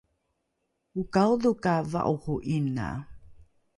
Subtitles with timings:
[1.01, 2.87] okaodho ka va’oro ’ina